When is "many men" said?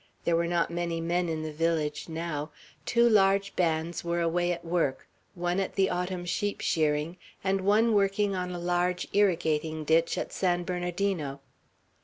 0.71-1.29